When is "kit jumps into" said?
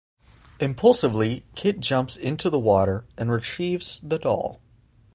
1.53-2.49